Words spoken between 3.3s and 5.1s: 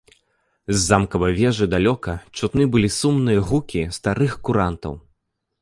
гукі старых курантаў.